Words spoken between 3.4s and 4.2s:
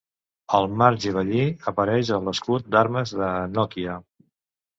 Nokia.